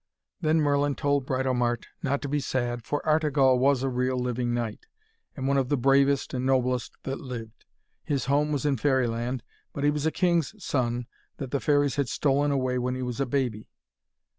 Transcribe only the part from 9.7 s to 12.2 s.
but he was a king's son that the fairies had